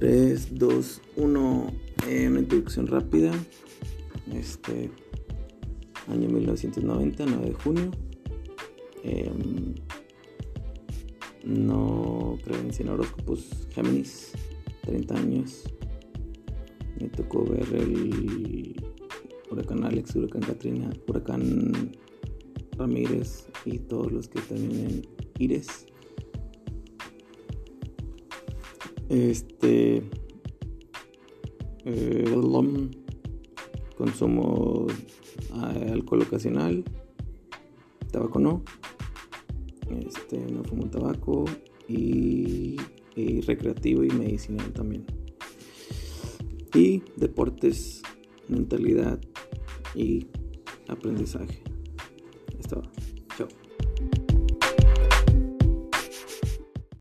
3, 0.00 0.58
2, 0.58 1.02
1. 1.16 1.72
una 2.26 2.40
introducción 2.40 2.86
rápida. 2.86 3.32
Este. 4.32 4.90
Año 6.08 6.28
1990, 6.30 7.26
9 7.26 7.46
de 7.46 7.52
junio. 7.52 7.90
Em, 9.04 9.74
no 11.44 12.38
creo 12.42 12.58
en 12.60 12.72
100 12.72 12.88
horóscopos. 12.88 13.68
Géminis, 13.74 14.32
30 14.86 15.16
años. 15.16 15.64
Me 16.98 17.08
tocó 17.08 17.44
ver 17.44 17.68
el 17.74 18.82
huracán 19.50 19.84
Alex, 19.84 20.16
huracán 20.16 20.40
Katrina, 20.40 20.90
huracán 21.08 21.92
Ramírez 22.78 23.48
y 23.66 23.78
todos 23.78 24.10
los 24.10 24.28
que 24.28 24.40
terminen 24.40 25.06
Ires. 25.38 25.89
Este. 29.10 30.02
Eh, 31.84 32.24
consumo 33.96 34.86
eh, 34.88 35.90
alcohol 35.90 36.22
ocasional. 36.22 36.84
Tabaco 38.12 38.38
no. 38.38 38.62
Este, 40.06 40.38
no 40.38 40.62
fumo 40.62 40.88
tabaco. 40.88 41.44
Y, 41.88 42.76
y 43.16 43.40
recreativo 43.40 44.04
y 44.04 44.10
medicinal 44.10 44.72
también. 44.72 45.04
Y 46.72 47.02
deportes, 47.16 48.02
mentalidad 48.48 49.20
y 49.96 50.28
aprendizaje. 50.86 51.64